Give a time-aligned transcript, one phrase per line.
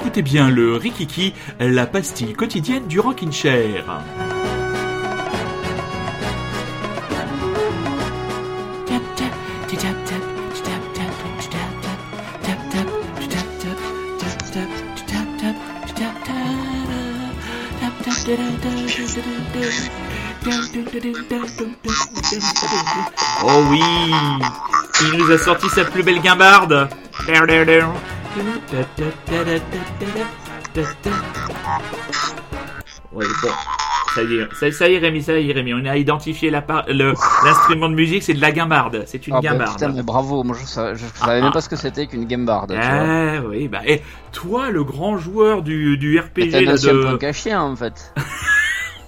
[0.00, 3.84] Écoutez bien le Rikiki, la pastille quotidienne du Rockin' Chair.
[23.42, 23.82] Oh oui
[25.02, 26.88] Il nous a sorti sa plus belle guimbarde
[33.12, 33.48] Ouais, bon.
[34.14, 37.88] Ça y est, ça, y est Rémi, ça y est Rémi, on a identifié l'instrument
[37.88, 39.72] de musique, c'est de la guimbarde, c'est une oh, guimbarde.
[39.72, 42.72] putain, mais bravo, moi je, savais, savais même pas ce que c'était qu'une guimbarde.
[42.76, 47.06] Ah oui, bah et toi, le grand joueur du, du RPG de...
[47.06, 48.12] un caché en fait.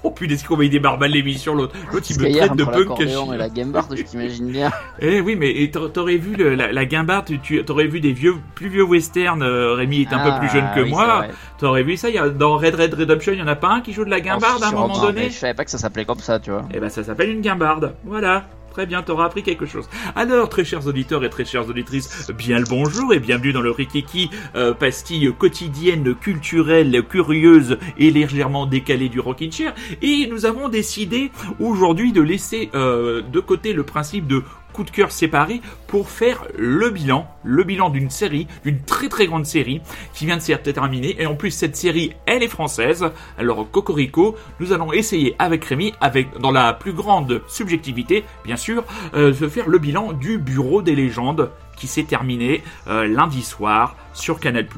[0.05, 3.01] Oh putain, est-ce qu'on va y débarrer l'émission l'autre L'autre il me traite de punk
[3.01, 4.73] et la guimbarde, je t'imagine bien.
[5.01, 8.69] Eh oui, mais t'aurais vu le, la, la guimbarde, tu aurais vu des vieux, plus
[8.69, 9.43] vieux westerns.
[9.43, 11.25] Euh, Rémi est un peu plus jeune que ah, moi.
[11.59, 13.69] T'aurais vu ça il y a, Dans Red Red Redemption, il y en a pas
[13.69, 15.31] un qui joue de la guimbarde à un moment donné.
[15.31, 16.65] Je savais pas que ça s'appelait comme ça, tu vois.
[16.75, 17.95] Eh ben ça s'appelle une guimbarde.
[18.05, 18.45] Voilà.
[18.73, 19.87] Très bien, t'auras appris quelque chose.
[20.17, 23.71] Alors, très chers auditeurs et très chères auditrices, bien le bonjour et bienvenue dans le
[23.71, 29.75] Rikiki, euh, pastille quotidienne, culturelle, curieuse et légèrement décalée du Rockin' Chair.
[30.01, 34.43] Et nous avons décidé aujourd'hui de laisser euh, de côté le principe de
[34.73, 39.27] coup de cœur séparé pour faire le bilan, le bilan d'une série, d'une très très
[39.27, 39.81] grande série
[40.15, 41.17] qui vient de s'être terminée.
[41.21, 43.11] Et en plus, cette série, elle est française.
[43.39, 48.85] Alors, Cocorico, nous allons essayer avec Rémi, avec dans la plus grande subjectivité, bien sûr,
[49.15, 51.51] euh, de faire le bilan du Bureau des légendes
[51.83, 54.69] qui s'est terminé euh, lundi soir sur Canal+,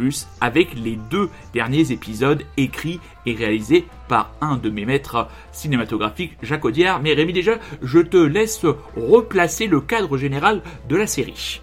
[0.40, 6.64] avec les deux derniers épisodes écrits et réalisés par un de mes maîtres cinématographiques, Jacques
[6.64, 7.02] Audiard.
[7.02, 8.64] Mais Rémi déjà, je te laisse
[8.96, 11.60] replacer le cadre général de la série.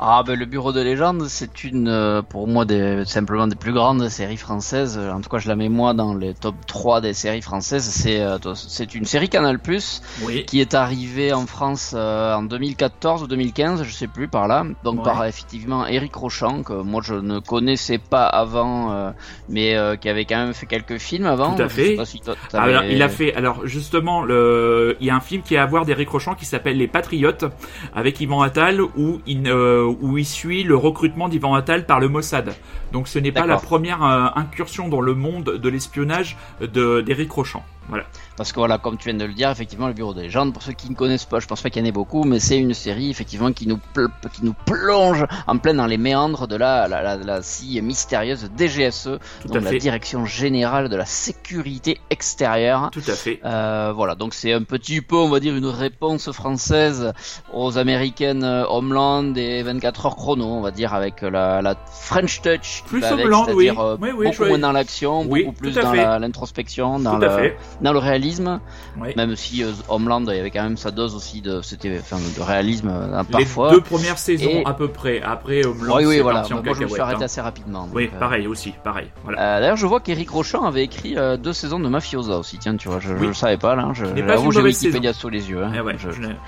[0.00, 3.72] Ah ben le Bureau de légende, c'est une euh, pour moi des, simplement des plus
[3.72, 4.96] grandes séries françaises.
[4.96, 7.82] En tout cas, je la mets moi dans les top 3 des séries françaises.
[7.82, 9.58] C'est euh, c'est une série Canal+
[10.46, 14.64] qui est arrivée en France euh, en 2014 ou 2015, je sais plus par là.
[14.84, 19.12] Donc par effectivement Eric Rochant que moi je ne connaissais pas avant
[19.48, 21.56] mais qui avait quand même fait quelques films avant.
[21.56, 21.96] Tout à fait.
[22.52, 25.66] alors, il a fait alors justement le il y a un film qui est à
[25.66, 27.46] voir d'Eric Rochant qui s'appelle Les Patriotes
[27.96, 29.48] avec Yvan Attal où il
[29.88, 32.54] où il suit le recrutement d'Ivan Attal par le Mossad.
[32.92, 37.64] Donc ce n'est pas la première euh, incursion dans le monde de l'espionnage d'Éric Rochant.
[37.88, 38.04] Voilà.
[38.36, 40.62] Parce que voilà, comme tu viens de le dire, effectivement, le Bureau des légendes, pour
[40.62, 42.58] ceux qui ne connaissent pas, je pense pas qu'il y en ait beaucoup, mais c'est
[42.58, 43.78] une série effectivement qui nous
[44.32, 49.18] qui nous plonge en plein dans les méandres de la la, la, si mystérieuse DGSE,
[49.46, 52.90] donc la Direction générale de la sécurité extérieure.
[52.92, 53.40] Tout à fait.
[53.44, 57.12] Euh, voilà, donc c'est un petit peu, on va dire, une réponse française
[57.52, 62.42] aux américaines euh, Homeland et 24 heures chrono, on va dire, avec la, la French
[62.42, 62.82] Touch.
[62.86, 63.70] Plus Homeland, oui.
[63.70, 64.26] Euh, oui, oui.
[64.28, 68.60] Beaucoup moins dans l'action, beaucoup plus dans l'introspection, dans, le, dans le réalisme
[69.16, 72.16] même si euh, Homeland il y avait quand même sa dose aussi de, c'était, enfin,
[72.16, 73.70] de réalisme euh, parfois.
[73.70, 75.20] Les deux premières saisons à peu près.
[75.22, 76.44] Après Homeland, oui, oui, voilà.
[76.50, 77.26] moi, je me suis arrêté hein.
[77.26, 77.88] assez rapidement.
[77.92, 79.08] oui, euh, pareil aussi, pareil.
[79.24, 79.60] Voilà.
[79.60, 82.58] D'ailleurs, je vois qu'Eric Rochon avait écrit deux saisons de Mafiosa aussi.
[82.58, 83.90] Tiens, tu vois, je, ne savais pas là.
[83.94, 85.62] Je, j'avoue, j'ai Wikipédia sous les yeux.
[85.62, 85.72] Hein.
[85.74, 85.96] Eh ouais,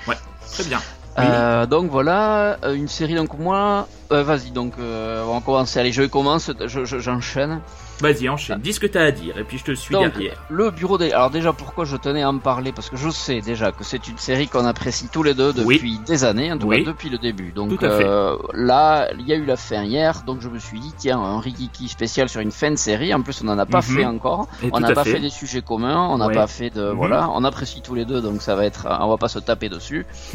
[0.07, 0.15] ouais,
[0.51, 1.65] très bien.
[1.67, 5.79] donc voilà, une série donc moi, vas-y donc on va commencer.
[5.79, 7.61] Allez, je commence, j'enchaîne.
[8.01, 8.59] Vas-y, enchaîne.
[8.59, 10.35] Dis ce que t'as à dire et puis je te suis derrière.
[10.49, 11.11] Le bureau des.
[11.11, 12.71] Alors déjà, pourquoi je tenais à en parler?
[12.71, 15.99] Parce que je sais déjà que c'est une série qu'on apprécie tous les deux depuis
[16.05, 17.51] des années, en tout cas depuis le début.
[17.51, 20.93] Donc euh, là, il y a eu la fin hier, donc je me suis dit
[20.97, 23.13] tiens, un Rikiki spécial sur une fin de série.
[23.13, 23.83] En plus, on n'en a pas mhm.
[23.83, 24.47] fait encore.
[24.71, 25.19] on n'a pas fait.
[25.19, 26.07] des sujets communs.
[26.09, 26.91] On n'a pas fait de.
[26.91, 26.97] Mhm.
[26.97, 28.87] Voilà, on apprécie tous les deux, donc ça va être.
[29.01, 30.05] On va pas se taper dessus.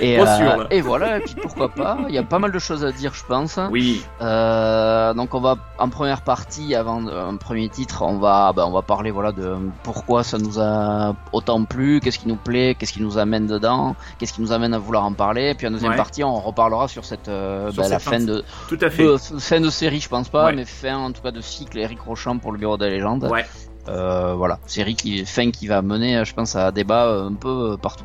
[0.00, 1.18] et, euh, et voilà.
[1.18, 3.58] Et puis pourquoi pas Il y a pas mal de choses à dire, je pense.
[3.70, 4.02] Oui.
[4.20, 8.72] Euh, donc on va en première partie, avant un premier titre, on va, ben, on
[8.72, 12.92] va parler voilà de pourquoi ça nous a autant plu, qu'est-ce qui nous plaît, qu'est-ce
[12.92, 15.54] qui nous amène dedans, qu'est-ce qui nous amène à vouloir en parler.
[15.54, 18.90] Puis en deuxième partie, on reparlera sur cette, euh, ben, la fin de, tout à
[18.90, 19.06] fait,
[19.38, 22.38] fin de série, je pense pas, mais fin en tout cas de cycle Eric Rochant
[22.38, 23.28] pour le Bureau des légendes.
[23.30, 23.44] Ouais.
[23.88, 28.04] Euh, voilà, série qui fin qui va mener, je pense, à débat un peu partout.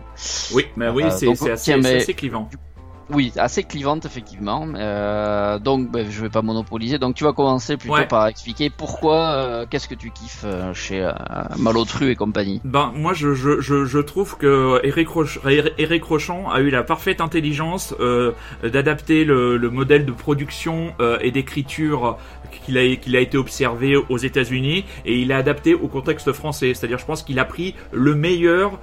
[0.54, 2.50] Oui, mais oui, c'est assez, assez, clivant.
[3.13, 4.68] Oui, assez clivante effectivement.
[4.75, 6.98] Euh, donc, ben, je vais pas monopoliser.
[6.98, 11.02] Donc, tu vas commencer plutôt par expliquer pourquoi, euh, qu'est-ce que tu kiffes euh, chez
[11.02, 11.12] euh,
[11.58, 12.62] Malotru et compagnie.
[12.63, 15.40] Ben, moi, je, je, je, je trouve que Eric, Roch
[15.78, 18.31] Eric Rochon a eu la parfaite intelligence euh,
[18.63, 22.18] d'adapter le, le, modèle de production et d'écriture
[22.66, 26.74] qu'il a, qu'il a été observé aux États-Unis et il a adapté au contexte français.
[26.74, 28.80] C'est-à-dire, je pense qu'il a pris le meilleur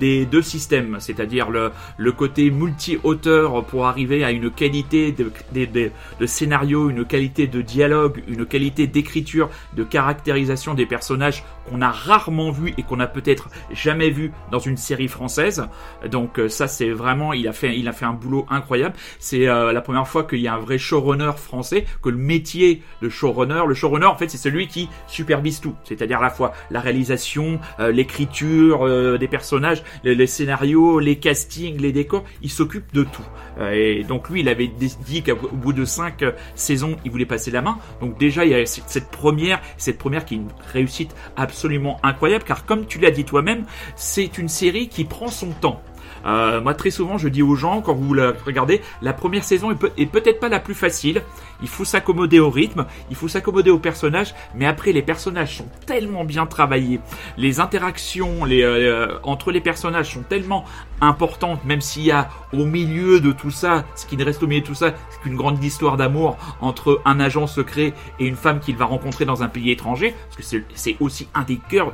[0.00, 6.90] des deux systèmes, c'est-à-dire le, le côté multi-auteur pour arriver à une qualité de, scénario,
[6.90, 12.72] une qualité de dialogue, une qualité d'écriture, de caractérisation des personnages qu'on a rarement vu
[12.78, 15.66] et qu'on a peut-être jamais vu dans une série française.
[16.10, 18.94] Donc euh, ça c'est vraiment il a fait il a fait un boulot incroyable.
[19.18, 22.82] C'est euh, la première fois qu'il y a un vrai showrunner français, que le métier
[23.02, 26.52] de showrunner, le showrunner en fait c'est celui qui supervise tout, c'est-à-dire à la fois
[26.70, 28.88] la réalisation, euh, l'écriture
[29.18, 33.22] des personnages, les, scénarios, les castings, les décors, il s'occupe de tout.
[33.60, 36.24] Et donc lui il avait dit qu'au bout de cinq
[36.54, 37.78] saisons il voulait passer la main.
[38.00, 42.44] Donc déjà il y a cette première, cette première qui est une réussite absolument incroyable
[42.44, 43.64] car comme tu l'as dit toi-même,
[43.96, 45.82] c'est une série qui prend son temps.
[46.26, 49.70] Euh, moi, très souvent, je dis aux gens, quand vous la regardez, la première saison
[49.70, 49.92] est, peut-
[50.24, 51.22] être pas la plus facile.
[51.62, 55.66] Il faut s'accommoder au rythme, il faut s'accommoder aux personnages, mais après, les personnages sont
[55.86, 57.00] tellement bien travaillés.
[57.36, 60.64] Les interactions euh, entre les personnages sont tellement
[61.00, 64.46] importantes, même s'il y a au milieu de tout ça, ce qui ne reste au
[64.46, 68.36] milieu de tout ça, c'est qu'une grande histoire d'amour entre un agent secret et une
[68.36, 71.92] femme qu'il va rencontrer dans un pays étranger, parce que c'est aussi un des cœurs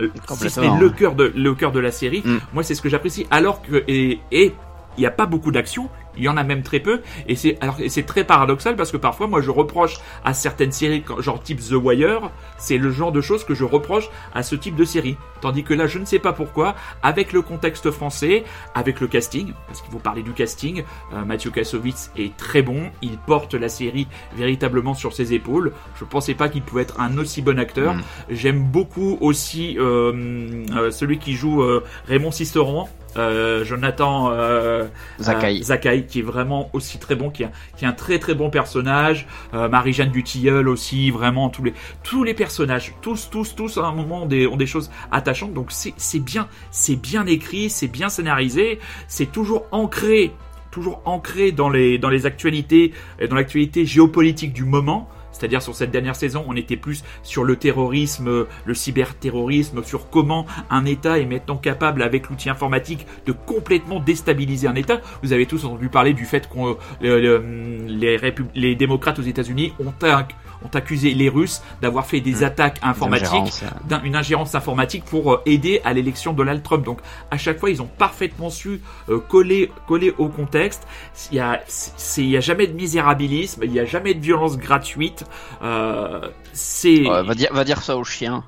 [0.00, 2.22] euh, si c'est le cœur de le cœur de la série.
[2.24, 2.38] Mm.
[2.54, 3.26] Moi, c'est ce que j'apprécie.
[3.30, 4.54] Alors que et et
[4.96, 7.58] il n'y a pas beaucoup d'action, il y en a même très peu, et c'est
[7.60, 11.60] alors c'est très paradoxal parce que parfois moi je reproche à certaines séries genre type
[11.60, 15.16] The Wire, c'est le genre de choses que je reproche à ce type de série.
[15.40, 19.52] Tandis que là je ne sais pas pourquoi, avec le contexte français, avec le casting,
[19.66, 23.68] parce qu'il faut parler du casting, euh, Mathieu Kassovitz est très bon, il porte la
[23.68, 25.72] série véritablement sur ses épaules.
[25.98, 27.94] Je pensais pas qu'il pouvait être un aussi bon acteur.
[27.94, 28.02] Mm.
[28.30, 31.62] J'aime beaucoup aussi euh, euh, celui qui joue
[32.06, 32.88] Raymond Sisteron.
[33.18, 34.86] Euh, Jonathan euh,
[35.20, 35.60] Zakai.
[35.60, 38.34] Euh, Zakai, qui est vraiment aussi très bon, qui est, qui est un très très
[38.34, 39.26] bon personnage.
[39.54, 43.92] Euh, Marie-Jeanne Dutilleul aussi, vraiment tous les tous les personnages, tous tous tous à un
[43.92, 45.54] moment ont des, ont des choses attachantes.
[45.54, 48.78] Donc c'est c'est bien c'est bien écrit, c'est bien scénarisé,
[49.08, 50.32] c'est toujours ancré
[50.70, 52.92] toujours ancré dans les dans les actualités,
[53.30, 55.08] dans l'actualité géopolitique du moment.
[55.36, 60.46] C'est-à-dire sur cette dernière saison, on était plus sur le terrorisme, le cyberterrorisme, sur comment
[60.70, 65.00] un État est maintenant capable, avec l'outil informatique, de complètement déstabiliser un État.
[65.22, 68.18] Vous avez tous entendu parler du fait que euh, les,
[68.54, 70.26] les démocrates aux États-Unis ont un
[70.64, 72.44] ont accusé les Russes d'avoir fait des mmh.
[72.44, 73.64] attaques informatiques,
[74.04, 76.84] une ingérence informatique pour euh, aider à l'élection de Donald Trump.
[76.84, 77.00] Donc
[77.30, 80.86] à chaque fois, ils ont parfaitement su euh, coller, coller au contexte.
[81.30, 85.24] Il y a, a jamais de misérabilisme, il y a jamais de violence gratuite.
[85.62, 87.02] Euh, c'est.
[87.02, 88.44] va dire, va dire ça aux chiens.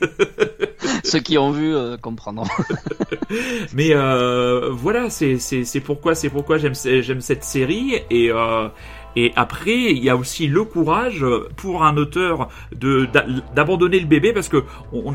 [1.04, 2.46] Ceux qui ont vu euh, comprendront.
[3.74, 8.68] Mais euh, voilà, c'est pourquoi c'est pourquoi j'aime j'aime cette série et euh,
[9.16, 11.24] et après, il y a aussi le courage
[11.56, 13.08] pour un auteur de
[13.54, 15.14] d'abandonner le bébé parce que on,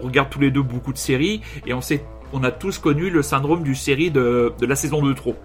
[0.00, 3.22] regarde tous les deux beaucoup de séries et on sait, on a tous connu le
[3.22, 5.36] syndrome du série de, de la saison de trop.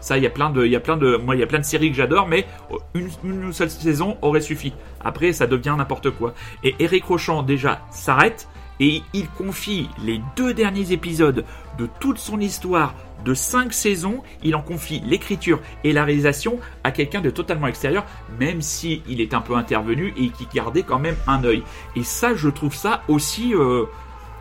[0.00, 1.46] Ça, il y a plein de, il y a plein de, moi, il y a
[1.46, 2.46] plein de séries que j'adore, mais
[2.94, 4.72] une, une, seule saison aurait suffi.
[5.04, 6.34] Après, ça devient n'importe quoi.
[6.62, 8.48] Et Eric Rochant déjà s'arrête
[8.80, 11.44] et il confie les deux derniers épisodes
[11.78, 12.94] de toute son histoire
[13.24, 18.04] de cinq saisons, il en confie l'écriture et la réalisation à quelqu'un de totalement extérieur,
[18.38, 21.62] même si il est un peu intervenu et qui gardait quand même un œil.
[21.96, 23.86] Et ça, je trouve ça aussi euh,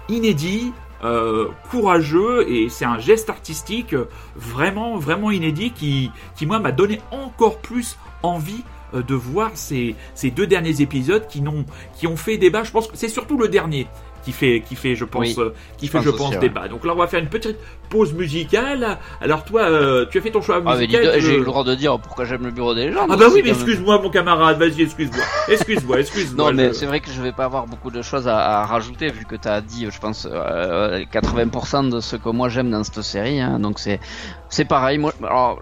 [0.09, 3.95] inédit, euh, courageux et c'est un geste artistique
[4.35, 8.63] vraiment vraiment inédit qui, qui moi m'a donné encore plus envie
[8.95, 11.65] euh, de voir ces, ces deux derniers épisodes qui, n'ont,
[11.95, 12.63] qui ont fait débat.
[12.63, 13.85] Je pense que c'est surtout le dernier
[14.27, 16.67] qui fait, qui fait, je pense, euh, qui fait, je pense, débat.
[16.67, 17.55] Donc là, on va faire une petite
[17.89, 18.97] pause musicale.
[19.21, 21.21] Alors toi, euh, tu as fait ton choix ah, musical.
[21.21, 23.07] J'ai le droit de dire pourquoi j'aime le bureau des gens.
[23.09, 24.59] Ah bah oui, mais excuse-moi, mon camarade.
[24.59, 26.51] Vas-y, excuse-moi, excuse-moi, excuse-moi.
[26.51, 29.23] non, mais c'est vrai que je vais pas avoir beaucoup de choses à, rajouter vu
[29.23, 33.39] que tu as dit, je pense, 80% de ce que moi j'aime dans cette série.
[33.39, 33.59] Hein.
[33.59, 34.01] donc c'est,
[34.49, 34.97] c'est pareil.
[34.97, 35.59] Moi, alors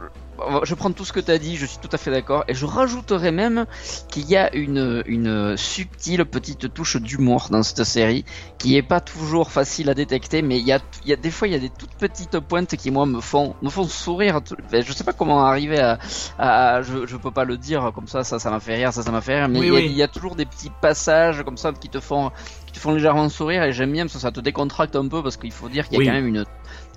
[0.63, 2.54] je prends tout ce que tu as dit, je suis tout à fait d'accord, et
[2.54, 3.65] je rajouterais même
[4.10, 8.25] qu'il y a une, une subtile petite touche d'humour dans cette série,
[8.58, 11.32] qui est pas toujours facile à détecter, mais il y a, il y a des
[11.32, 14.42] fois il y a des toutes petites pointes qui moi me font me font sourire.
[14.72, 16.00] Je sais pas comment arriver à,
[16.38, 19.04] à je, je peux pas le dire comme ça, ça ça m'a fait rire, ça
[19.04, 21.89] ça m'a fait rire, mais il, y a, toujours des petits passages comme ça qui
[21.89, 22.32] te font
[22.65, 25.22] qui te font légèrement sourire, et j'aime bien parce que ça te décontracte un peu
[25.24, 26.46] parce qu'il faut dire qu'il y a quand même une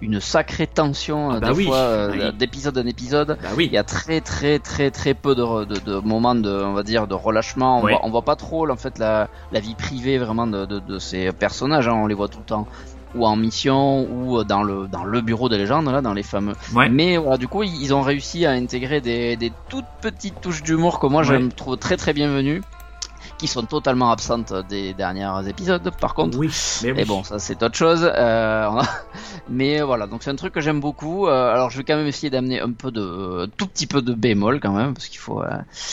[0.00, 3.38] une sacrée tension ah bah des fois euh, d'épisode en épisode.
[3.42, 3.66] Bah oui.
[3.66, 6.82] Il y a très très très très peu de, de, de, moments de on va
[6.82, 7.78] dire de relâchement.
[7.78, 10.98] On, voit, on voit pas trop en fait la, la vie privée vraiment de, de,
[10.98, 11.88] ces personnages.
[11.88, 11.94] Hein.
[11.94, 12.66] On les voit tout le temps
[13.14, 16.52] ou en mission ou dans le dans le bureau de légende là dans les fameux
[16.90, 21.00] mais voilà du coup ils ont réussi à intégrer des, des toutes petites touches d'humour
[21.00, 22.60] que moi je trouve très très bienvenues
[23.38, 26.38] qui sont totalement absentes des derniers épisodes par contre.
[26.38, 26.50] Oui,
[26.82, 28.10] mais, bon, ça c'est autre chose.
[28.14, 28.68] Euh,
[29.50, 31.26] Mais voilà, donc c'est un truc que j'aime beaucoup.
[31.26, 34.60] alors je vais quand même essayer d'amener un peu de, tout petit peu de bémol
[34.60, 35.42] quand même, parce qu'il faut.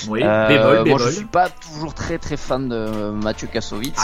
[0.10, 0.88] oui, bémol, bémol.
[0.88, 3.96] Moi, je suis pas toujours très très fan de Mathieu Kassovitz.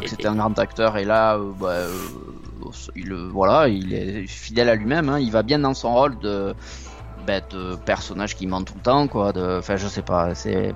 [0.00, 1.84] que c'était un grand acteur et là, bah,
[2.96, 5.08] il, voilà, il est fidèle à lui-même.
[5.08, 5.18] Hein.
[5.18, 6.54] il va bien dans son rôle de,
[7.26, 9.32] bah, de personnage qui ment tout le temps, quoi.
[9.32, 10.34] De, enfin, je sais pas.
[10.34, 10.74] C'est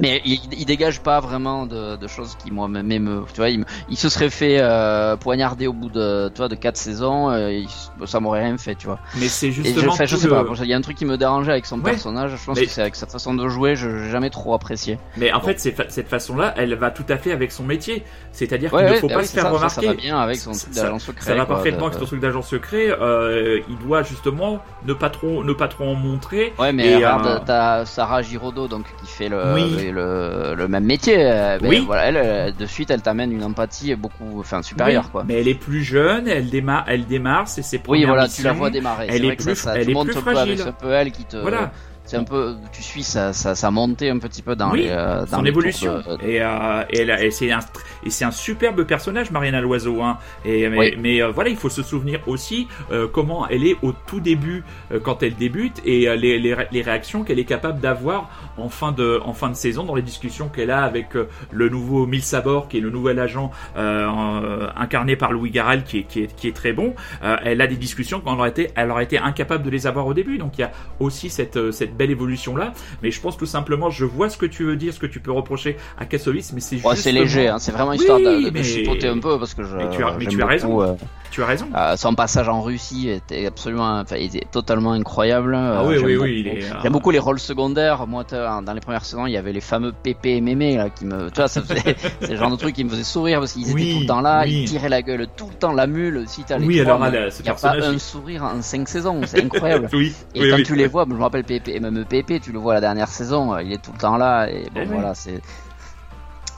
[0.00, 3.64] mais il, il, dégage pas vraiment de, de choses qui moi même tu vois il,
[3.88, 7.62] il, se serait fait euh, poignarder au bout de toi de quatre saisons euh,
[8.04, 8.98] ça m'aurait rien fait tu vois.
[9.16, 10.44] Mais c'est justement je, je sais pas.
[10.62, 12.32] il y a un truc qui me dérangeait avec son personnage.
[12.36, 14.98] Je pense que c'est avec sa façon de jouer je n'ai jamais trop apprécié.
[15.16, 18.04] Mais en fait cette façon là elle va tout à fait avec son métier.
[18.32, 20.98] C'est-à-dire qu'il ne faut pas se faire remarquer ça, va bien avec son truc d'agent
[20.98, 22.88] secret ça va parfaitement avec son truc d'agent secret.
[23.00, 26.52] Euh, il doit justement ne pas trop ne pas trop en montrer.
[26.58, 31.16] Ouais mais regarde euh, t'as Sarah Giraudot donc qui fait le le, le, même métier.
[31.16, 31.82] Ben, oui.
[31.86, 35.24] Voilà, elle, euh, de suite, elle t'amène une empathie beaucoup, enfin supérieure, quoi.
[35.26, 38.42] Mais elle est plus jeune, elle démarre, elle démarre, c'est ses premières Oui, voilà, tu
[38.42, 39.06] la vois démarrer.
[39.08, 40.58] Elle est, plus, ça, elle est plus fragile.
[40.58, 41.36] C'est un peu elle qui te.
[41.36, 41.70] Voilà
[42.06, 45.26] c'est un peu tu suis sa, sa, sa, montée un petit peu dans les euh,
[45.26, 50.68] dans son évolution et, euh, et, et c'est un superbe personnage Mariana Loiseau hein et
[50.68, 54.20] mais, mais euh, voilà il faut se souvenir aussi euh, comment elle est au tout
[54.20, 54.64] début
[55.02, 59.20] quand elle débute et les, les, les réactions qu'elle est capable d'avoir en fin de
[59.24, 61.08] en fin de saison dans les discussions qu'elle a avec
[61.50, 66.02] le nouveau Mil Sabor qui est le nouvel agent incarné par Louis Garrel qui est
[66.04, 69.04] qui est qui est très bon elle a des discussions qu'on aurait été elle aurait
[69.04, 72.10] été incapable de les avoir au début donc il y a aussi cette cette belle
[72.10, 72.72] évolution là.
[73.02, 75.20] Mais je pense tout simplement, je vois ce que tu veux dire, ce que tu
[75.20, 78.62] peux reprocher à Kassovitz, mais c'est ouais, c'est léger, hein, c'est vraiment histoire de, de,
[78.62, 79.76] chipoter un peu parce que je.
[79.76, 80.82] Mais tu as, mais tu as raison.
[80.82, 80.94] Euh,
[81.36, 81.68] tu as raison.
[81.76, 85.54] Euh, son passage en Russie était absolument, enfin, il était totalement incroyable.
[85.54, 86.60] Ah oui, oui, oui, il est.
[86.82, 88.06] J'aime beaucoup les rôles secondaires.
[88.06, 91.04] Moi, dans les premières saisons, il y avait les fameux Pépé et Mémé là qui
[91.04, 93.52] me, tu vois, ça faisait, c'est le genre de truc qui me faisait sourire parce
[93.52, 96.24] qu'ils étaient tout le temps là, ils tiraient la gueule tout le temps, la mule.
[96.26, 99.20] Si t'as les oui, trois, alors, il n'y a pas un sourire en cinq saisons,
[99.26, 99.90] c'est incroyable.
[99.92, 102.72] oui, et quand tu les vois, je me rappelle Pépé, même Pépé, tu le vois
[102.72, 105.42] la dernière saison, euh, il est tout le temps là et bon eh voilà, c'est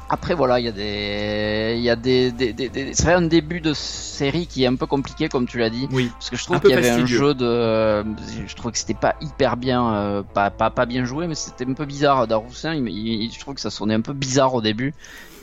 [0.08, 3.60] après voilà, il y a des, il y a des, des, des, c'est un début
[3.60, 5.88] de série qui est un peu compliqué comme tu l'as dit.
[5.92, 6.10] Oui.
[6.14, 8.04] Parce que je trouve qu'il y avait un jeu de,
[8.46, 11.66] je trouve que c'était pas hyper bien, euh, pas, pas pas bien joué, mais c'était
[11.66, 12.26] un peu bizarre.
[12.26, 14.94] Daroussin, il, je trouve que ça sonnait un peu bizarre au début.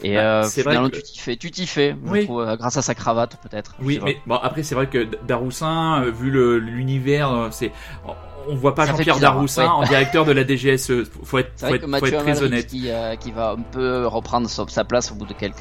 [0.04, 2.26] Et bah, euh, finalement, tu t'y fais, tu t'y fais, oui.
[2.26, 3.76] trouve, euh, grâce à sa cravate peut-être.
[3.82, 6.30] Oui, mais bon après c'est vrai que Daroussin, euh, vu
[6.60, 7.72] l'univers, c'est
[8.48, 11.04] on voit pas Jean-Pierre Daroussin en directeur de la DGSE.
[11.24, 12.68] Faut être, faut être, faut être très honnête.
[12.68, 15.60] Qui, euh, qui, va un peu reprendre sa place au bout de quelques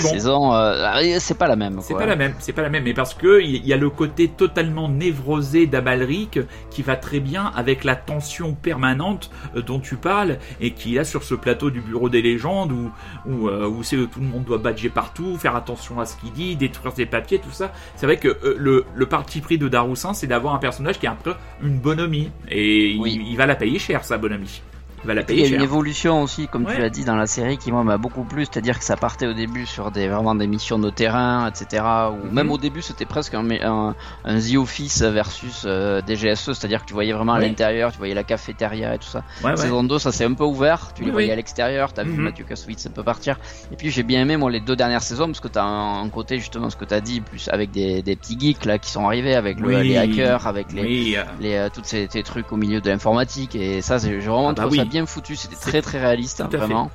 [0.00, 0.54] saisons.
[0.54, 1.80] Euh, c'est pas la même.
[1.82, 2.34] C'est pas la même.
[2.38, 2.84] C'est pas la même.
[2.84, 7.52] Mais parce que il y a le côté totalement névrosé d'Amalric qui va très bien
[7.54, 11.80] avec la tension permanente euh, dont tu parles et qui est sur ce plateau du
[11.80, 12.90] bureau des légendes où
[13.26, 16.56] où, où c'est tout le monde doit badger partout, faire attention à ce qu'il dit,
[16.56, 17.72] détruire ses papiers, tout ça.
[17.96, 21.10] C'est vrai que le, le parti pris de Daroussin, c'est d'avoir un personnage qui est
[21.10, 24.62] un peu une bonhomie et il, va la payer cher, sa bonne amie.
[25.04, 27.82] Il y a une évolution aussi, comme tu l'as dit dans la série, qui moi
[27.82, 30.90] m'a beaucoup plu, c'est-à-dire que ça partait au début sur des vraiment des missions de
[30.90, 31.82] terrain, etc.
[32.10, 32.32] Ou mhm.
[32.32, 33.94] même au début c'était presque un, un,
[34.24, 38.14] un, The Office versus euh, DGSE, c'est-à-dire que tu voyais vraiment à l'intérieur, tu voyais
[38.14, 39.24] la cafétéria et tout ça.
[39.56, 42.22] Saison 2, ça s'est un peu ouvert, tu les voyais à l'extérieur, t'as vu mhm.
[42.22, 43.38] Mathieu Kassovitz un peu partir.
[43.72, 46.08] Et puis j'ai bien aimé moi les deux dernières saisons parce que t'as un, un
[46.08, 49.06] côté justement ce que t'as dit, plus avec des, des petits geeks là qui sont
[49.06, 52.88] arrivés, avec le, les hackers, avec les, les, euh, toutes ces, trucs au milieu de
[52.88, 53.54] l'informatique.
[53.56, 56.50] Et ça j'ai vraiment ah bah trouvé ça bien foutu, c'était très très réaliste, hein,
[56.52, 56.90] vraiment.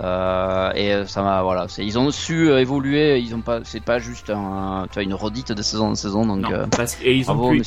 [0.00, 3.82] Euh, et euh, ça m'a voilà, ils ont su euh, évoluer, ils ont pas, c'est
[3.82, 6.40] pas juste un, tu vois, une redite de saison en saison donc.
[6.40, 7.62] Non, parce, et ils ont pu,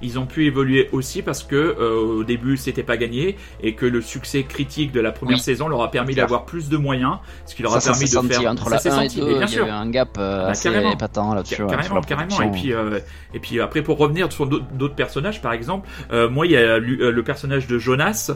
[0.00, 4.00] Ils ont pu évoluer aussi parce que au début c'était pas gagné et que le
[4.00, 7.62] succès critique de la première saison leur a permis d'avoir plus de moyens, ce qui
[7.62, 8.50] leur a permis de faire.
[8.50, 11.66] Entre la 1 et 2, il y avait un gap ah, assez épatant là-dessus.
[11.66, 12.40] Carrément, carrément.
[12.40, 12.72] Et puis
[13.34, 15.88] et puis après pour revenir sur d'autres personnages, par exemple,
[16.30, 18.32] moi il y a le personnage de Jonas,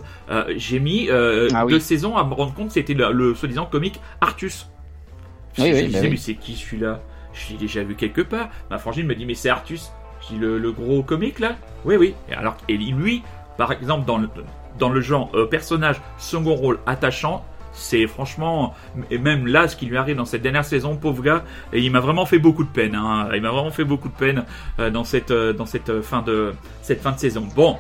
[0.57, 4.69] j'ai mis ah deux saisons à me rendre compte c'était le soi-disant comique Artus.
[5.59, 7.01] Oui, oui, je bah mais c'est qui celui-là?
[7.33, 8.49] Je l'ai déjà vu quelque part.
[8.71, 9.93] Ma frangine me dit, mais c'est Artus.
[10.23, 11.57] Je dis, le, gros comique là?
[11.85, 12.15] Oui, oui.
[12.29, 13.23] Et alors, et lui,
[13.57, 14.29] par exemple, dans le,
[14.79, 18.75] dans le genre euh, personnage second rôle attachant, c'est franchement
[19.11, 21.91] et même là ce qui lui arrive dans cette dernière saison pauvre gars et il
[21.93, 23.29] m'a vraiment fait beaucoup de peine hein.
[23.35, 24.45] il m'a vraiment fait beaucoup de peine
[24.81, 27.79] euh, dans cette euh, dans cette fin de cette fin de saison bon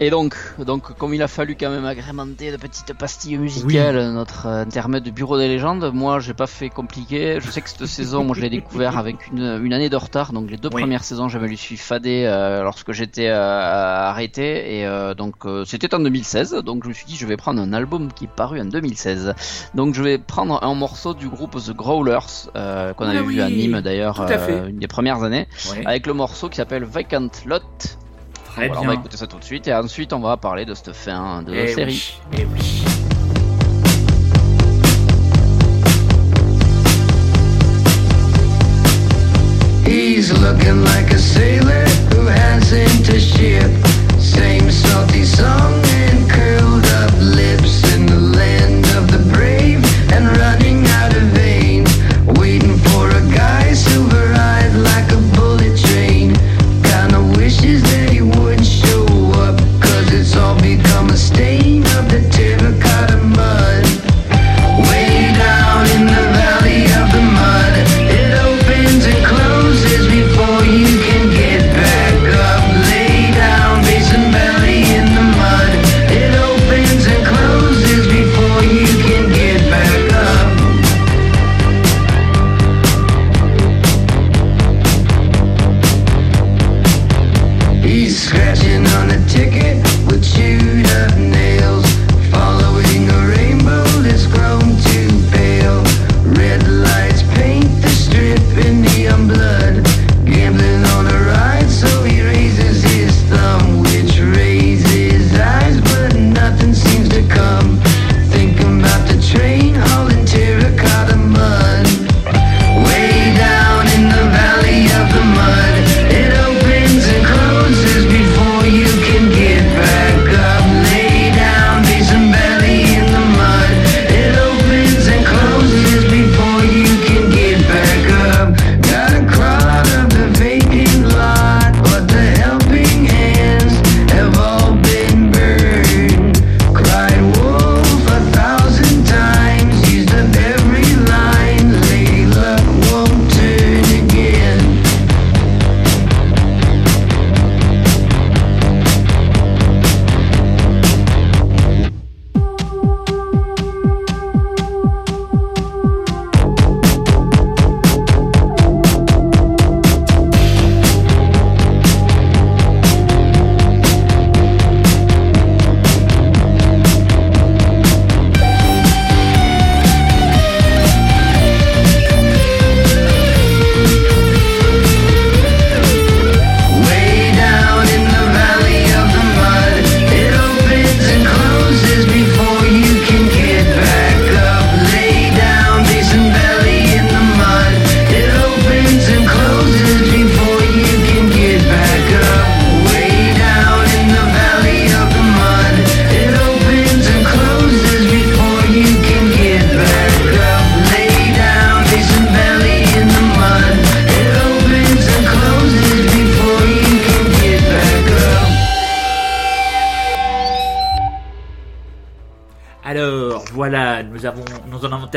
[0.00, 4.46] Et donc, donc, comme il a fallu quand même agrémenter de petites pastilles musicales notre
[4.46, 7.38] euh, intermède de Bureau des légendes, moi j'ai pas fait compliqué.
[7.40, 10.32] Je sais que cette saison, moi je l'ai découvert avec une, une, année de retard.
[10.32, 14.78] Donc les deux premières saisons, je me lui suis fadé euh, lorsque j'étais euh, arrêté.
[14.78, 15.34] Et euh, donc
[15.66, 16.52] c'était en 2016.
[16.64, 19.34] Donc je me suis dit, je vais prendre un album qui est paru en 2016.
[19.74, 23.50] Donc je vais prendre un morceau du groupe The Growlers qu'on avait ah vu à
[23.50, 24.24] Nîmes d'ailleurs
[24.68, 25.48] une des premières années,
[25.84, 27.98] avec le morceau qui s'appelle Vacant Lot.
[28.60, 31.42] On va écouter ça tout de suite et ensuite on va parler de cette fin
[31.42, 32.18] de la eh série.
[32.36, 32.84] Eh oui.
[39.86, 43.77] He's looking like a sailor who hasn't a ship.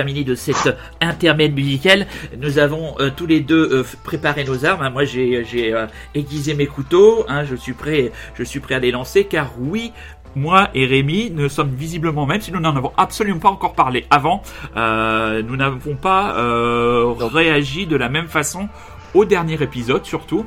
[0.01, 2.07] Terminé de cette intermède musicale.
[2.39, 4.81] Nous avons euh, tous les deux euh, préparé nos armes.
[4.81, 4.89] hein.
[4.89, 5.85] Moi, j'ai, euh,
[6.15, 7.23] aiguisé mes couteaux.
[7.29, 7.43] hein.
[7.43, 9.91] Je suis prêt, je suis prêt à les lancer, car oui.
[10.33, 14.05] Moi et Rémi, nous sommes visiblement, même si nous n'en avons absolument pas encore parlé
[14.09, 14.41] avant,
[14.77, 18.69] euh, nous n'avons pas euh, réagi de la même façon
[19.13, 20.45] au dernier épisode, surtout.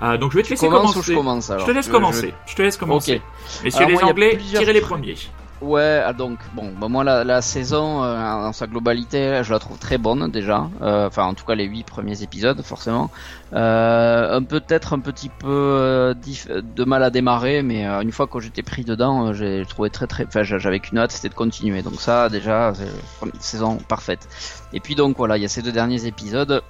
[0.00, 1.00] Euh, donc je vais te Tu laisser commencer.
[1.04, 2.34] je commence Je te laisse Je- commencer.
[2.46, 3.16] Je te laisse commencer.
[3.16, 3.62] Ok.
[3.64, 5.14] Messieurs Alors, les moi, Anglais, plusieurs tirez les premiers.
[5.62, 9.78] Ouais, ah, donc bon, bah moi la, saison euh, dans sa globalité, je la trouve
[9.78, 10.68] très bonne déjà.
[10.82, 13.10] Euh, Enfin, en tout cas les huit premiers épisodes, forcément.
[13.54, 16.14] Euh, peut-être un petit peu euh,
[16.60, 20.06] de mal à démarrer, mais euh, une fois que j'étais pris dedans, j'ai trouvé très
[20.06, 20.26] très.
[20.26, 21.80] Enfin, j'a- j'avais qu'une hâte, c'était de continuer.
[21.82, 22.74] Donc ça, déjà,
[23.40, 24.28] saison parfaite.
[24.74, 26.62] Et puis donc voilà, il y a ces deux derniers épisodes.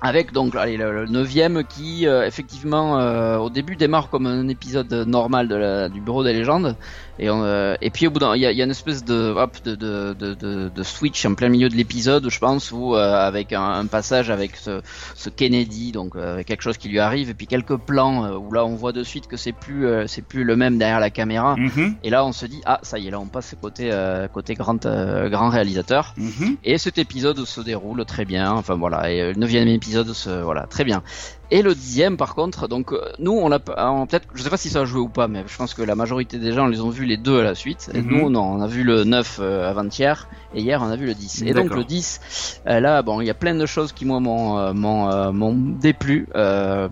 [0.00, 6.00] Avec donc allez, le, neuvième qui effectivement au début démarre comme un épisode normal du
[6.00, 6.76] Bureau des légendes
[7.18, 9.34] et, on, euh, et puis au bout d'un il y y a une espèce de
[9.36, 12.94] hop de, de, de, de, de switch en plein milieu de l'épisode je pense où
[12.94, 14.80] euh, avec un, un passage avec ce,
[15.14, 18.36] ce Kennedy donc euh, avec quelque chose qui lui arrive et puis quelques plans euh,
[18.36, 21.00] où là on voit de suite que c'est plus euh, c'est plus le même derrière
[21.00, 23.54] la caméra Mhm, et là on se dit ah ça y est là on passe
[23.60, 26.56] côté euh, côté grand euh, grand réalisateur mhm.
[26.64, 28.52] et cet épisode se déroule très bien.
[28.52, 31.02] Enfin voilà, et le neuvième épisode, se, voilà, très bien.
[31.50, 34.68] Et le dixième, par contre, donc euh, nous, on l'a peut-être, je sais pas si
[34.68, 36.90] ça a joué ou pas, mais je pense que la majorité des gens les ont
[36.90, 37.90] vus les deux à la suite.
[37.94, 38.08] Et Mhm.
[38.10, 41.14] nous, non, on a vu le 9 euh, avant-hier, et hier on a vu le
[41.14, 41.42] 10.
[41.46, 44.20] Et donc le 10, euh, là, bon, il y a plein de choses qui moi
[44.20, 46.28] m'ont euh, euh, déplu.
[46.34, 46.88] Euh,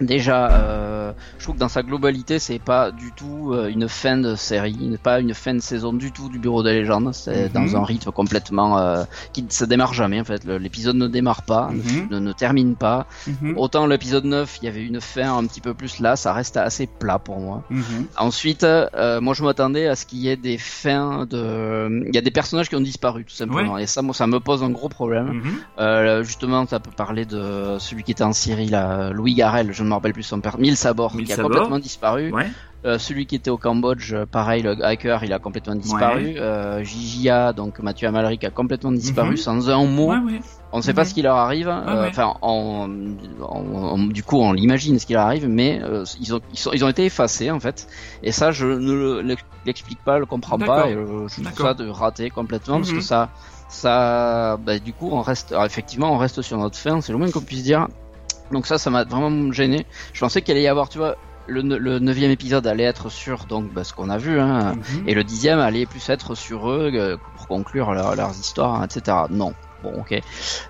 [0.00, 4.16] Déjà, euh, je trouve que dans sa globalité, c'est pas du tout euh, une fin
[4.16, 7.12] de série, pas une fin de saison du tout du Bureau des légendes.
[7.14, 7.52] C'est Mhm.
[7.52, 10.20] dans un rythme complètement euh, qui ne se démarre jamais.
[10.20, 12.08] En fait, l'épisode ne démarre pas, ne- Mhm.
[12.10, 13.06] ne, ne termine pas.
[13.26, 13.54] Mhm.
[13.58, 16.56] Autant l'épisode 9, il y avait une fin un petit peu plus là, ça reste
[16.56, 17.64] assez plat pour moi.
[18.16, 22.04] Ensuite, euh, moi je m'attendais à ce qu'il y ait des fins de...
[22.08, 23.78] Il y a des personnages qui ont disparu tout simplement.
[23.78, 25.42] Et ça, moi, ça me pose un gros problème.
[26.22, 29.94] Justement, ça peut parler de celui qui était en Syrie, là, Louis Garrel, je me
[29.94, 32.32] rappelle plus son père, Mille Sabor, qui a complètement disparu.
[32.32, 32.46] Ouais.
[32.84, 36.36] Euh, celui qui était au Cambodge, euh, pareil, le hacker, il a complètement disparu.
[36.38, 39.36] Euh, Gigia, donc Mathieu Amalric, a complètement disparu Mhm.
[39.36, 40.10] sans un mot.
[40.12, 40.40] Ouais, ouais.
[40.70, 41.08] On ne sait pas Mhm.
[41.08, 41.68] ce qui leur arrive.
[41.68, 42.08] Euh, ouais.
[42.08, 42.34] Enfin,
[44.12, 46.84] du coup, on l'imagine ce qui leur arrive, mais euh, ils, ont, ils, sont, ils
[46.84, 47.88] ont été effacés en fait.
[48.22, 50.88] Et ça, je ne le- l'explique pas, le comprends pas.
[50.88, 52.96] Et, euh, je trouve ça de raté complètement parce Mhm.
[52.98, 53.30] que ça,
[53.68, 55.52] ça, bah, du coup, on reste.
[55.52, 57.00] alors, effectivement, on reste sur notre fin.
[57.00, 57.88] C'est le moins qu'on puisse dire.
[58.52, 59.86] Donc ça, ça m'a vraiment gêné.
[60.12, 63.44] Je pensais qu'il allait y avoir, tu vois, le, le neuvième épisode allait être sur
[63.46, 65.08] donc bah, ce qu'on a vu, hein, Mhm.
[65.08, 69.16] et le dixième allait plus être sur eux euh, pour conclure leur- leurs histoires, etc.
[69.30, 69.54] Non.
[69.82, 70.20] Bon, ok.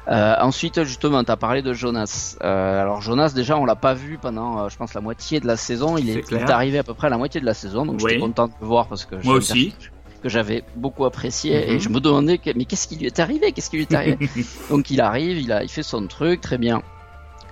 [0.08, 2.36] Euh, ensuite, justement, tu as parlé de Jonas.
[2.44, 5.56] Euh, alors Jonas, déjà, on l'a pas vu pendant, je pense, la moitié de la
[5.56, 5.96] saison.
[5.96, 8.10] Il est, il arrivé à peu près à la moitié de la saison, donc Oui.
[8.10, 9.74] j'étais content de le voir parce que Moi aussi.
[10.22, 11.72] que j'avais beaucoup apprécié Mhm.
[11.72, 13.52] et je me demandais mais qu'est-ce qui lui est arrivé?
[13.52, 14.18] Qu'est-ce qui lui est arrivé?
[14.70, 16.82] Donc il arrive il a il fait son truc très bien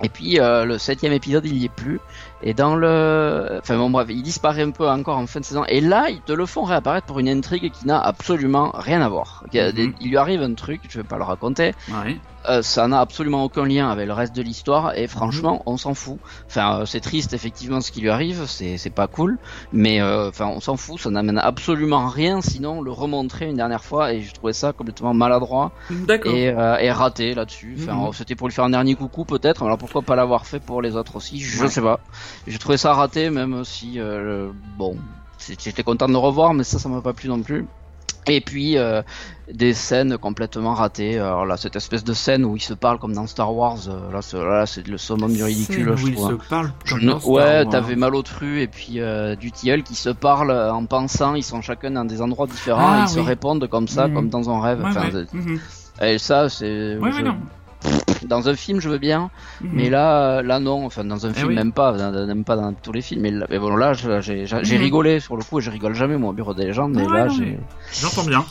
[0.03, 1.99] et puis euh, le septième épisode il y est plus
[2.43, 5.63] et dans le enfin bon bref il disparaît un peu encore en fin de saison
[5.67, 9.09] et là ils te le font réapparaître pour une intrigue qui n'a absolument rien à
[9.09, 9.93] voir Il Mhm.
[9.99, 12.17] il lui arrive un truc je vais pas le raconter Ouais.
[12.49, 15.93] euh, ça n'a absolument aucun lien avec le reste de l'histoire et franchement on s'en
[15.93, 16.17] fout.
[16.47, 19.37] Enfin euh, c'est triste effectivement ce qui lui arrive, c'est c'est pas cool,
[19.73, 23.83] mais euh, enfin on s'en fout, ça n'amène absolument rien sinon le remontrer une dernière
[23.83, 26.31] fois et je trouvais ça complètement maladroit D'accord.
[26.33, 26.45] et,
[26.85, 27.75] et raté là-dessus.
[27.79, 28.05] Enfin Mhm.
[28.07, 30.81] euh, c'était pour lui faire un dernier coucou peut-être, alors pourquoi pas l'avoir fait pour
[30.81, 31.69] les autres aussi, je Ouais.
[31.69, 31.99] sais pas.
[32.45, 34.97] J'ai trouvé ça raté même si euh, bon
[35.39, 37.65] j'étais content de le revoir mais ça ça m'a pas plu non plus.
[38.29, 39.01] Et puis euh,
[39.53, 41.17] des scènes complètement ratées.
[41.17, 44.11] Alors là, cette espèce de scène où ils se parlent comme dans Star Wars, euh,
[44.11, 46.37] là, c'est, là, c'est le summum du ridicule, Scène je où ils se hein.
[46.49, 47.69] parlent Je comme ne- dans Star ouais, Wars.
[47.69, 51.91] t'avais Malotru et puis euh, du tilleul qui se parlent en pensant, ils sont chacun
[51.91, 54.13] dans des endroits différents, Ah, et ils se répondent comme ça, Mhm.
[54.13, 54.81] comme dans un rêve.
[54.81, 55.11] Ouais, enfin, ouais.
[55.31, 55.59] c'est- Mhm.
[56.01, 56.97] Et ça, c'est.
[56.97, 57.37] Ouais, je- non.
[58.25, 59.29] Dans un film, je veux bien,
[59.61, 59.69] Mhm.
[59.73, 60.85] mais là, là non.
[60.85, 61.55] Enfin, dans un Eh film, oui.
[61.55, 63.21] même pas, dans- même pas dans tous les films.
[63.21, 64.63] Mais, là- mais bon, là, j'ai, Mhm.
[64.81, 65.59] rigolé sur le coup.
[65.59, 67.57] et Je rigole jamais moi au bureau des légendes, mais Ouais, là, j'ai.
[68.01, 68.43] J'entends bien.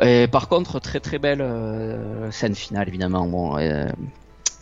[0.00, 3.26] Et par contre, très très belle euh, scène finale, évidemment.
[3.26, 3.86] Bon, euh,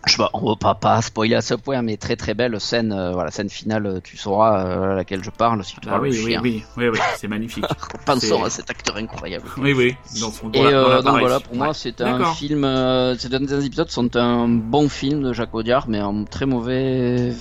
[0.06, 2.92] je on va pas, pas spoiler à ce point, mais très très belle scène.
[2.92, 5.98] euh, voilà, scène finale, euh, tu sauras euh, à laquelle je parle si tu Ah
[5.98, 6.40] vois le oui, oui, chien.
[6.42, 7.64] oui, oui, oui, c'est magnifique.
[8.06, 9.44] Pensons à cet acteur incroyable.
[9.58, 9.96] Oui, oui.
[10.20, 12.62] Dans son, Et dans euh, donc voilà, pour moi, c'est un film.
[13.18, 17.32] Ces derniers épisodes sont un bon film de Jacques Audiard, mais un très mauvais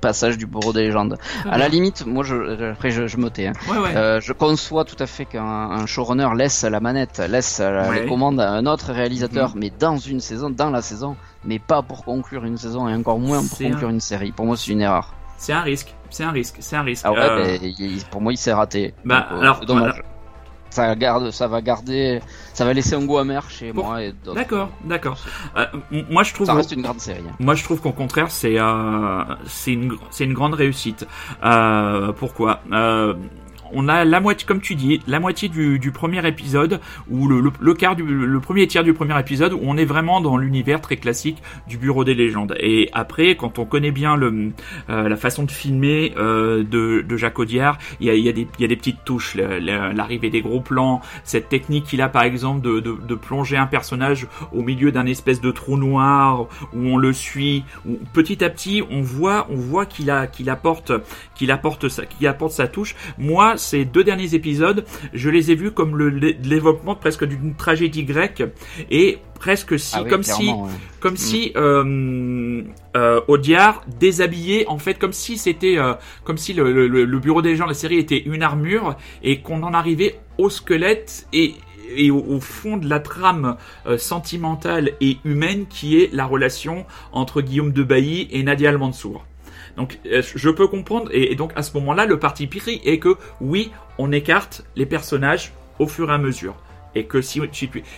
[0.00, 1.18] passage du Bureau des légendes.
[1.42, 3.48] Très À la limite, moi, je, après, je, je me tais.
[3.48, 3.52] hein.
[3.68, 3.94] Ouais, ouais.
[3.94, 8.02] Euh, je conçois tout à fait qu'un un showrunner laisse la manette, laisse la- Ouais.
[8.02, 9.60] les commandes à un autre réalisateur, Mhm.
[9.60, 13.18] mais dans une saison, dans la saison, mais pas pour conclure une saison et encore
[13.18, 14.32] moins pour un- conclure une série.
[14.32, 15.14] Pour moi, c'est une erreur.
[15.38, 15.94] C'est un risque.
[16.10, 16.56] C'est un risque.
[16.60, 17.04] C'est un risque.
[17.06, 18.94] Ah ouais, Euh, il- pour moi, il s'est raté.
[19.04, 20.02] Bah, Donc, euh, alors, dommage.
[20.72, 22.20] Ça garde, ça va garder,
[22.54, 24.36] ça va laisser un goût amer chez moi et d'autres.
[24.36, 25.18] D'accord, d'accord.
[25.56, 25.66] Euh,
[26.08, 26.46] moi, je trouve.
[26.46, 27.24] Ça reste une grande série.
[27.28, 27.34] hein.
[27.40, 31.08] Moi, je trouve qu'au contraire, c'est euh, c'est une c'est une grande réussite.
[31.44, 32.60] Euh, pourquoi?
[33.72, 37.40] On a la moitié, comme tu dis, la moitié du, du premier épisode ou le,
[37.40, 40.36] le, le quart du le premier tiers du premier épisode où on est vraiment dans
[40.36, 42.54] l'univers très classique du Bureau des légendes.
[42.60, 44.52] Et après, quand on connaît bien le
[44.88, 48.32] euh, la façon de filmer euh, de, de Jacques Audiard, il y a, y a
[48.58, 52.60] y a des petites touches, l'arrivée des gros plans, cette technique qu'il a par exemple
[52.62, 56.96] de, de, de plonger un personnage au milieu d'un espèce de trou noir où on
[56.96, 60.92] le suit, où petit à petit on voit on voit qu'il a qu'il apporte
[61.34, 62.94] qu'il apporte sa qu'il apporte sa touche.
[63.18, 68.04] Moi, ces deux derniers épisodes, je les ai vus comme le l'évoquement presque d'une tragédie
[68.04, 68.42] grecque
[68.90, 70.70] et presque si Ah oui, comme si clairement, ouais.
[71.00, 72.62] comme si euh,
[72.96, 75.94] euh, Audiard déshabillé en fait comme si c'était euh,
[76.24, 79.62] comme si le, le, le bureau des gens la série était une armure et qu'on
[79.62, 81.54] en arrivait au squelette et
[81.96, 86.86] et au, au fond de la trame euh, sentimentale et humaine qui est la relation
[87.12, 89.24] entre Guillaume de Bailly et Nadia Al-Mansour.
[89.80, 93.16] Donc euh, je peux comprendre et, donc à ce moment-là le parti pris est que
[93.40, 96.54] oui on écarte les personnages au fur et à mesure.
[96.94, 97.40] et que si,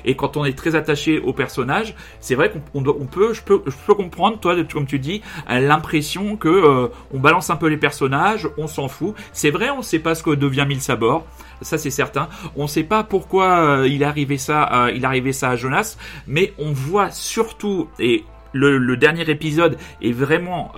[0.05, 3.59] et quand on est très attaché au personnage, c'est vrai qu'on on peut, je peux,
[3.95, 8.67] comprendre, toi, comme tu dis, l'impression que euh, on balance un peu les personnages, on
[8.67, 9.15] s'en fout.
[9.33, 11.27] C'est vrai, on sait pas ce que devient Mille Sabor,
[11.63, 12.29] ça c'est certain.
[12.55, 16.53] On sait pas pourquoi euh, il arrivé ça, euh, il arrivé ça à Jonas, mais
[16.59, 20.73] on voit surtout et le, dernier épisode est vraiment,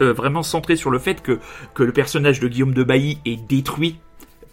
[0.00, 1.38] vraiment centré sur le fait que,
[1.74, 3.98] que le personnage de Guillaume de Bailly est détruit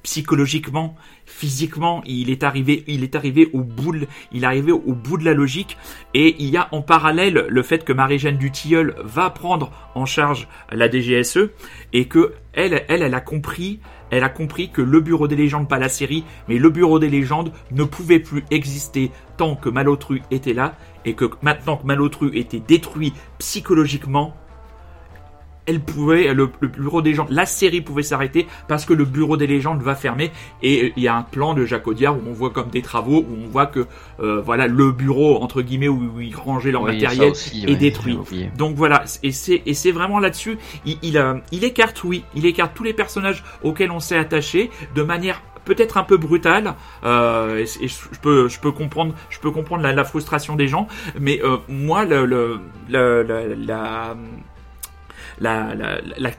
[0.04, 4.94] psychologiquement, physiquement, il est arrivé, il est arrivé au bout, de, il est arrivé au
[4.94, 5.78] bout de la logique.
[6.14, 10.48] Et il y a en parallèle le fait que Marie-Jeanne Dutilleul va prendre en charge
[10.72, 11.50] la DGSE
[11.94, 13.80] et que elle, elle, elle a compris,
[14.14, 17.10] elle a compris que le Bureau des légendes, pas la série, mais le Bureau des
[17.10, 22.30] légendes ne pouvait plus exister tant que Malotru était là et que maintenant que Malotru
[22.38, 24.36] était détruit psychologiquement,
[25.66, 29.48] elle pouvait, le, bureau des légendes, la série pouvait s'arrêter parce que le bureau des
[29.48, 30.32] légendes va fermer.
[30.62, 33.20] Et il y a un plan de Jacques Audiard où on voit comme des travaux
[33.20, 33.86] où on voit que
[34.20, 38.18] euh, voilà le bureau entre guillemets où, ils rangeaient leur matériel est détruit.
[38.58, 40.58] Donc voilà et c'est et c'est vraiment là-dessus.
[40.86, 44.70] Il il, euh, il écarte oui il écarte tous les personnages auxquels on s'est attaché
[44.96, 46.76] de manière peut-être un peu brutale.
[47.04, 50.88] Euh, et, je peux je peux comprendre je peux comprendre la, frustration des gens.
[51.20, 54.16] Mais euh, moi le, le, le la la,
[55.40, 55.74] la,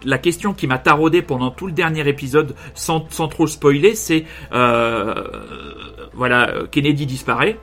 [0.04, 4.24] la, question qui m'a taraudé pendant tout le dernier épisode, sans, sans trop spoiler, c'est
[4.52, 5.14] euh,
[6.14, 7.58] voilà, Kennedy disparaît.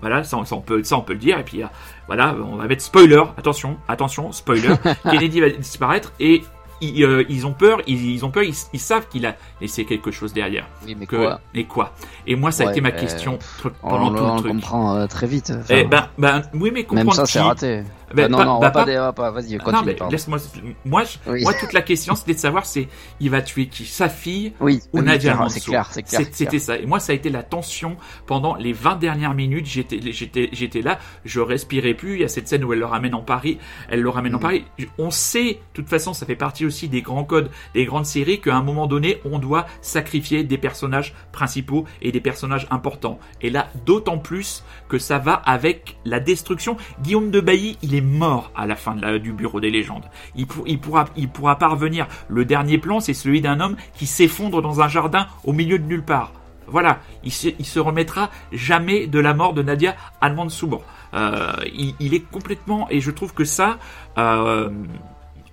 [0.00, 1.38] Voilà, ça, on peut, ça on peut le dire.
[1.38, 1.66] Et puis euh,
[2.06, 3.22] voilà, on va mettre spoiler.
[3.38, 4.74] Attention, attention, spoiler.
[5.10, 6.42] Kennedy va disparaître et
[6.82, 10.66] euh, ils, ont peur, ils, ont peur, ils, savent qu'il a laissé quelque chose derrière.
[10.86, 11.94] mais quoi Et quoi
[12.26, 13.38] Et moi, ça a été ma question
[13.80, 14.50] pendant tout le truc.
[14.50, 15.52] On comprend euh, très vite.
[15.70, 17.82] Eh ben, ben, oui, mais comprendre Même ça, c'est raté.
[18.14, 19.96] Ben, non, non, on va pas, pas, vas-y, continue.
[20.10, 20.38] laisse-moi,
[20.84, 24.52] moi, moi, toute la question, c'était de savoir, c'est, il va tuer qui Sa fille
[24.60, 26.20] oui, ou Nadia C'est clair, c'est clair.
[26.30, 26.76] C'était ça.
[26.76, 29.66] Et moi, ça a été la tension pendant les 20 dernières minutes.
[29.66, 32.14] J'étais, j'étais, j'étais là, je respirais plus.
[32.14, 33.58] Il y a cette scène où elle le ramène en Paris.
[33.88, 34.42] Elle le ramène en mm.
[34.42, 34.64] Paris.
[34.98, 38.40] On sait, de toute façon, ça fait partie aussi des grands codes, des grandes séries,
[38.40, 43.18] qu'à un moment donné, on doit sacrifier des personnages principaux et des personnages importants.
[43.40, 46.76] Et là, d'autant plus que ça va avec la destruction.
[47.02, 50.04] Guillaume de Bailly, il est mort à la fin du Bureau des légendes.
[50.36, 52.06] Il, pourra, il pourra pas revenir.
[52.28, 55.84] Le dernier plan, c'est celui d'un homme qui s'effondre dans un jardin au milieu de
[55.84, 56.32] nulle part.
[56.66, 60.52] Voilà, il se, remettra jamais de la mort de Nadia Allemande
[61.14, 63.78] Euh, il, il, est complètement, et je trouve que ça,
[64.18, 64.70] euh,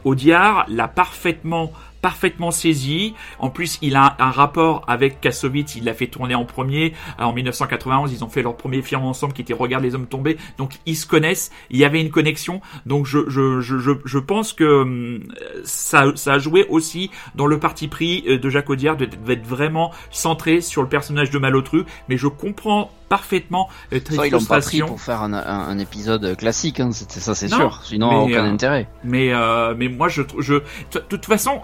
[0.05, 3.13] Audiard l'a parfaitement parfaitement saisi.
[3.39, 6.93] En plus, il a un rapport avec Kassovitz, il l'a fait tourner en premier.
[7.19, 10.37] En 1991, ils ont fait leur premier film ensemble qui était Regarde les hommes tombés.
[10.57, 12.61] Donc, ils se connaissent, il y avait une connexion.
[12.85, 15.23] Donc, je, je, je, je pense que hum,
[15.63, 19.91] ça, ça a joué aussi dans le parti pris euh, de Jacques Audiard d'être vraiment
[20.09, 21.85] centré sur le personnage de Malotru.
[22.09, 26.37] Mais je comprends parfaitement euh, ça, ils l'ont pas pris pour faire un, un, épisode
[26.37, 27.81] classique, hein, ça c'est sûr.
[27.83, 28.87] Sinon, aucun euh, intérêt.
[29.03, 30.53] Mais, euh, mais moi, je, je,
[30.93, 31.61] de toute façon,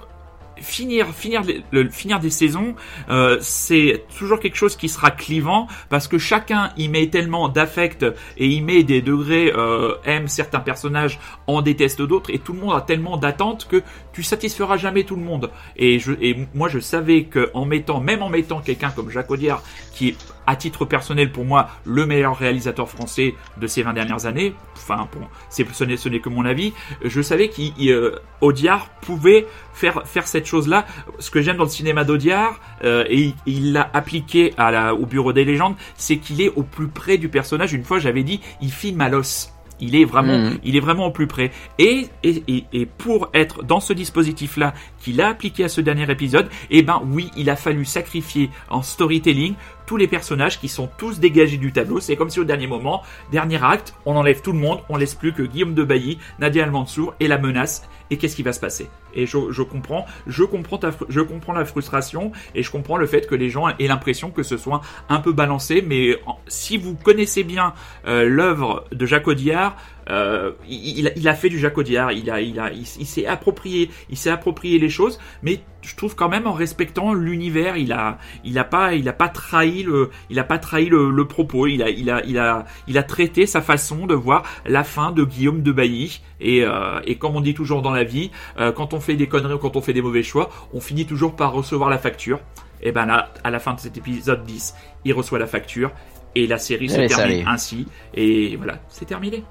[0.61, 2.75] finir finir le, finir des saisons
[3.09, 8.05] euh, c'est toujours quelque chose qui sera clivant parce que chacun y met tellement d'affect
[8.37, 12.59] et y met des degrés euh, aime certains personnages en déteste d'autres et tout le
[12.59, 15.51] monde a tellement d'attentes que tu satisferas jamais tout le monde.
[15.75, 19.31] Et je et moi je savais que en mettant même en mettant quelqu'un comme Jacques
[19.31, 23.93] Audiard qui est à titre personnel pour moi le meilleur réalisateur français de ces 20
[23.93, 24.55] dernières années.
[24.75, 26.73] Enfin bon c'est ce n'est que mon avis.
[27.03, 30.85] Je savais qu'Audiard euh, pouvait faire faire cette chose là
[31.19, 35.05] ce que j'aime dans le cinéma d'Audiard euh, et il l'a appliqué à la, au
[35.05, 37.73] bureau des légendes c'est qu'il est au plus près du personnage.
[37.73, 40.59] Une fois j'avais dit il filme à l'os il est vraiment, mm.
[40.63, 41.51] il est vraiment au plus près.
[41.77, 46.49] Et, et, et, pour être dans ce dispositif-là qu'il a appliqué à ce dernier épisode,
[46.69, 49.53] eh ben oui, il a fallu sacrifier en storytelling
[49.87, 51.99] tous les personnages qui sont tous dégagés du tableau.
[51.99, 55.15] C'est comme si au dernier moment, dernier acte, on enlève tout le monde, on laisse
[55.15, 57.87] plus que Guillaume de Bailly, Nadia Almansour et la menace.
[58.11, 58.89] Et qu'est-ce qui va se passer?
[59.17, 63.27] Et je, je, comprends, je comprends, je comprends la frustration et je comprends le fait
[63.27, 65.83] que les gens aient l'impression que ce soit un peu balancé.
[65.85, 67.73] Mais si vous connaissez bien
[68.07, 69.75] euh, l'œuvre de Jacques Audiard,
[70.09, 73.89] euh, il, il, a fait du Jacques Audiard, il a, il a, il, s'est approprié,
[74.09, 78.17] il s'est approprié les choses, mais je trouve quand même en respectant l'univers, il a,
[78.45, 81.83] il a pas, il a pas trahi le, il a pas trahi le, propos, il
[81.83, 85.23] a, il a, il a, il a traité sa façon de voir la fin de
[85.23, 86.21] Guillaume de Bailly.
[86.39, 88.31] Et, euh, et comme on dit toujours dans la vie,
[88.75, 91.35] quand on fait des conneries ou quand on fait des mauvais choix, on finit toujours
[91.35, 92.39] par recevoir la facture.
[92.81, 95.91] Et ben là, à la fin de cet épisode 10, il reçoit la facture
[96.35, 97.87] et la série se termine ainsi.
[98.13, 99.43] Et voilà, c'est terminé.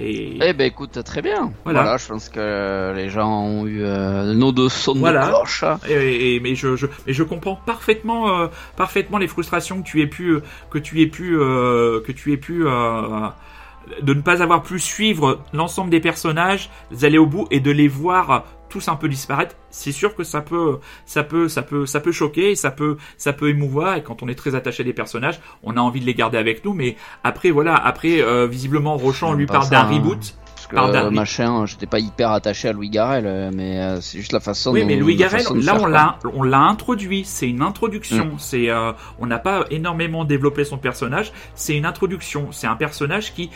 [0.00, 0.38] Et...
[0.42, 1.52] Eh ben écoute, très bien.
[1.62, 5.26] Voilà, je pense que les gens ont eu euh, nos deux sons voilà.
[5.26, 5.64] de cloche.
[5.88, 10.08] Et, mais je, je, mais je comprends parfaitement, euh, parfaitement les frustrations que tu aies
[10.08, 12.64] pu, que tu aies pu, euh, que tu aies pu
[14.02, 17.88] de ne pas avoir pu suivre l'ensemble des personnages, d'aller au bout et de les
[17.88, 22.00] voir tous un peu disparaître, c'est sûr que ça peut, ça peut, ça peut, ça
[22.00, 23.96] peut choquer, ça peut, ça peut émouvoir.
[23.96, 26.38] Et quand on est très attaché à des personnages, on a envie de les garder
[26.38, 26.74] avec nous.
[26.74, 29.92] Mais après, voilà, après, euh, visiblement, Rochon lui parle d'un hein.
[29.92, 30.36] reboot.
[30.54, 34.32] Parce que, machin, j'étais pas hyper attaché à Louis Garrel, euh, mais euh, c'est juste
[34.32, 34.72] la façon.
[34.72, 37.24] Oui, mais Louis Garrel, là on l'a, on l'a introduit.
[37.26, 38.26] C'est une introduction.
[38.26, 38.38] Mm.
[38.38, 38.68] C'est,
[39.18, 41.32] on n'a pas énormément développé son personnage.
[41.54, 42.48] C'est une introduction.
[42.50, 43.50] C'est un personnage qui,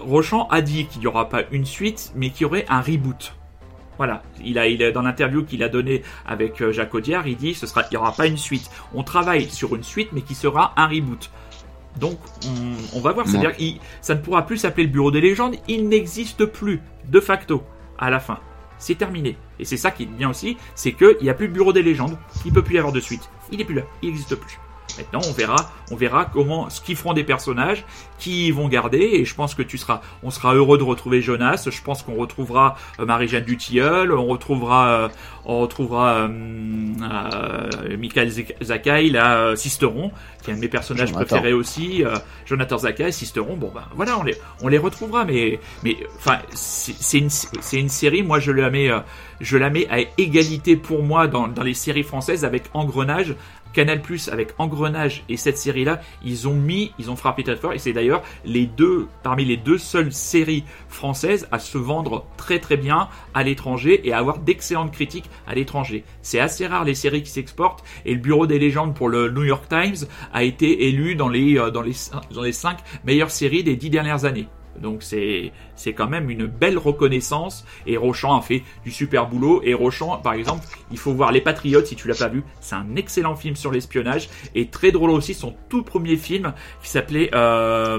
[0.00, 3.34] Rochon a dit qu'il y aura pas une suite, mais qu'il y aurait un reboot.
[3.98, 7.54] Voilà, il a, il dans l'interview qu'il a donné avec euh, Jacques Audiard, il dit
[7.54, 8.70] ce sera, il y aura pas une suite.
[8.94, 11.30] On travaille sur une suite, mais qui sera un reboot.
[11.98, 12.18] Donc,
[12.94, 13.26] on, va voir.
[13.26, 15.56] C'est-à-dire, ça ne pourra plus s'appeler le Bureau des légendes.
[15.66, 17.64] Il n'existe plus de facto
[17.98, 18.38] à la fin.
[18.78, 19.36] C'est terminé.
[19.58, 21.82] Et c'est ça qui est bien aussi, c'est qu'il n'y a plus le Bureau des
[21.82, 22.16] légendes.
[22.46, 23.28] Il peut plus y avoir de suite.
[23.50, 23.82] Il n'est plus là.
[24.02, 24.60] Il n'existe plus.
[24.96, 27.84] Maintenant, on verra, on verra comment, ce qu'ils feront des personnages,
[28.18, 31.68] qui vont garder, et je pense que tu seras, on sera heureux de retrouver Jonas.
[31.70, 35.08] Je pense qu'on retrouvera euh, Marie-Jeanne Dutilleul, on retrouvera, euh,
[35.44, 36.28] on retrouvera euh,
[37.02, 38.30] euh Michael
[38.62, 40.10] Zakai, là, Sisteron,
[40.42, 42.02] qui est un de mes personnages préférés aussi,
[42.46, 43.56] Jonathan Zakai, Sisteron.
[43.56, 47.88] Bon ben voilà, on les, on les retrouvera, mais, mais enfin, c'est une, c'est une
[47.88, 48.22] série.
[48.22, 48.90] Moi, je la mets,
[49.40, 53.34] je la mets à égalité pour moi dans, dans les séries françaises avec Engrenage,
[53.72, 57.72] Canal Plus avec Engrenage et cette série-là, ils ont mis, ils ont frappé très fort
[57.72, 62.58] et c'est d'ailleurs les deux, parmi les deux seules séries françaises à se vendre très
[62.58, 66.04] très bien à l'étranger et à avoir d'excellentes critiques à l'étranger.
[66.22, 69.44] C'est assez rare les séries qui s'exportent et le Bureau des légendes pour le New
[69.44, 71.92] York Times a été élu dans les, euh, dans les,
[72.34, 74.48] dans les cinq meilleures séries des dix dernières années.
[74.80, 77.64] Donc c'est c'est quand même une belle reconnaissance.
[77.86, 79.60] Et Rochon a fait du super boulot.
[79.64, 82.44] Et Rochon par exemple il faut voir Les Patriotes si tu l'as pas vu.
[82.60, 84.28] C'est un excellent film sur l'espionnage.
[84.54, 87.98] Et très drôle aussi son tout premier film qui s'appelait euh...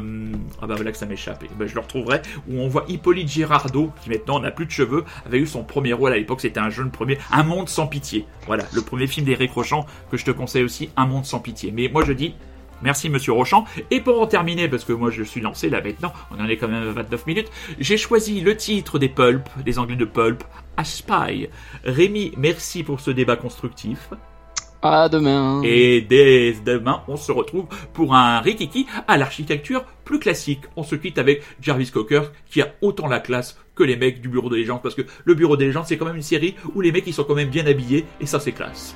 [0.62, 1.44] ah bah voilà que ça m'échappe.
[1.58, 2.22] Bah, je le retrouverai.
[2.50, 5.94] Où on voit Hippolyte Girardot qui maintenant n'a plus de cheveux avait eu son premier
[5.94, 6.42] rôle à l'époque.
[6.42, 7.18] C'était un jeune premier.
[7.32, 8.26] Un monde sans pitié.
[8.46, 11.72] Voilà le premier film d'Éric Rochon que je te conseille aussi Un monde sans pitié.
[11.72, 12.36] Mais moi je dis
[12.82, 13.66] Merci Monsieur Rochant.
[13.92, 16.58] Et pour en terminer, parce que moi je suis lancé là maintenant, on en est
[16.58, 20.44] quand même à 29 minutes, j'ai choisi le titre des Pulp, des Anglais de Pulp,
[20.78, 21.50] A Spy.
[21.84, 24.10] Rémi, merci pour ce débat constructif.
[24.82, 25.62] À demain.
[25.66, 30.62] Et dès demain, on se retrouve pour un Rikiki à l'architecture plus classique.
[30.78, 34.30] On se quitte avec Jarvis Cocker qui a autant la classe que les mecs du
[34.30, 36.82] Bureau des légendes parce que le Bureau des légendes c'est quand même une série où
[36.82, 38.96] les mecs ils sont quand même bien habillés et ça c'est classe.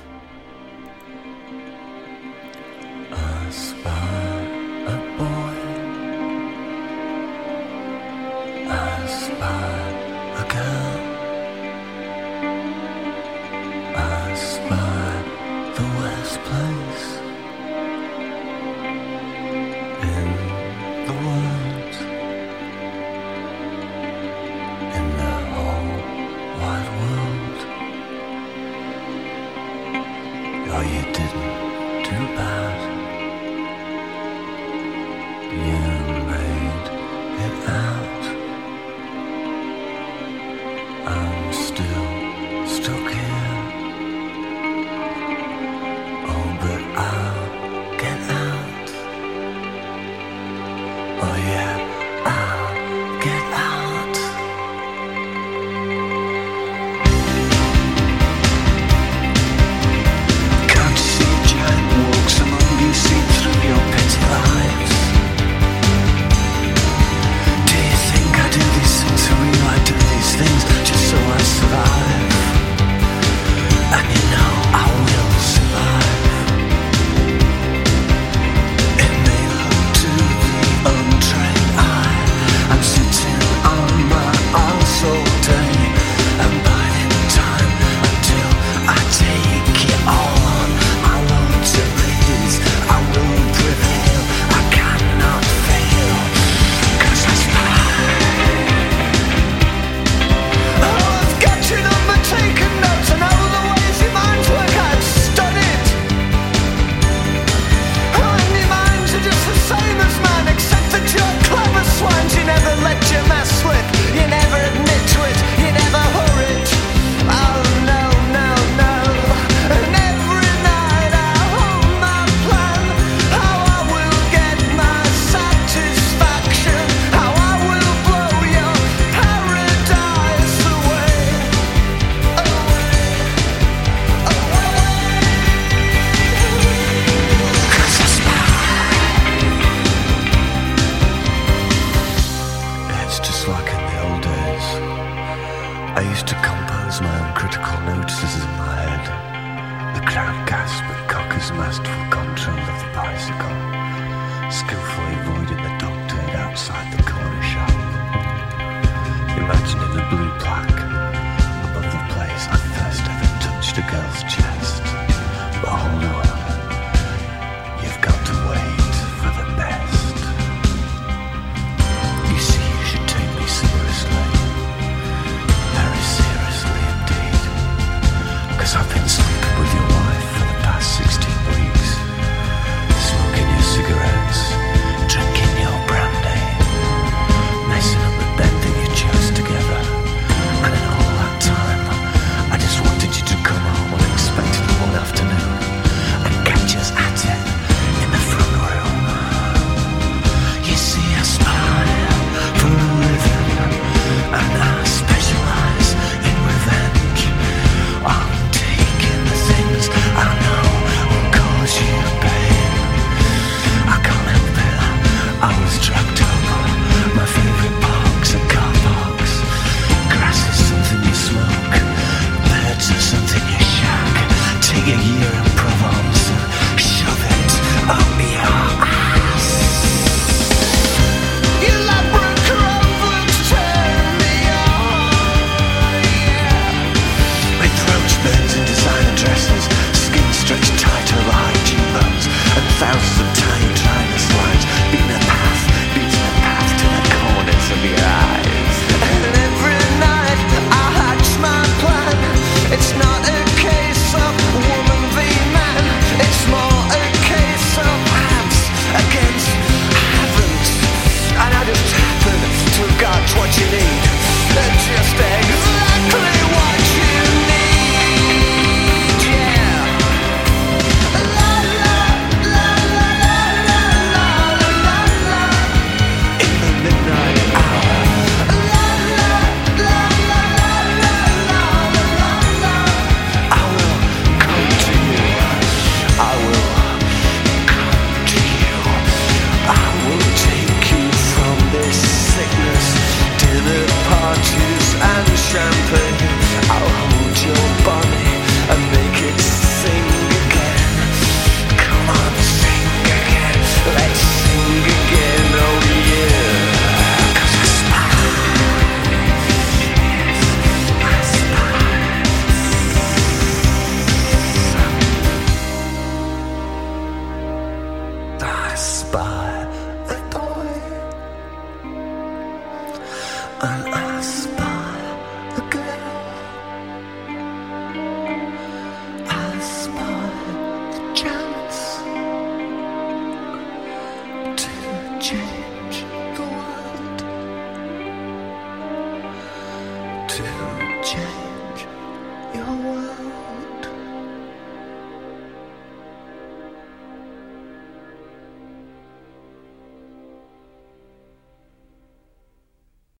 [70.36, 70.73] Things